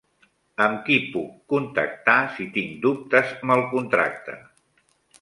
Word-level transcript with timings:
Amb 0.67 0.79
qui 0.87 0.97
puc 1.11 1.35
contactar 1.53 2.17
si 2.39 2.49
tinc 2.57 2.75
dubtes 2.89 3.37
amb 3.39 3.57
el 3.61 3.65
contracte? 3.79 4.43